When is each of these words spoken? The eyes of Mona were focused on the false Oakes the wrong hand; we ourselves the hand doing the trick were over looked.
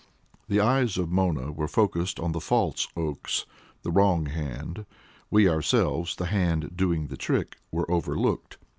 The 0.47 0.59
eyes 0.59 0.97
of 0.97 1.11
Mona 1.11 1.51
were 1.51 1.67
focused 1.67 2.19
on 2.19 2.31
the 2.31 2.41
false 2.41 2.87
Oakes 2.97 3.45
the 3.83 3.91
wrong 3.91 4.25
hand; 4.25 4.87
we 5.29 5.47
ourselves 5.47 6.15
the 6.15 6.25
hand 6.25 6.75
doing 6.75 7.05
the 7.05 7.17
trick 7.17 7.57
were 7.71 7.85
over 7.91 8.17
looked. 8.17 8.57